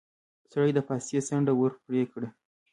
سړي 0.51 0.71
د 0.75 0.79
پاستي 0.87 1.19
څنډه 1.27 1.53
ور 1.55 1.71
پرې 1.83 2.03
کړه. 2.11 2.27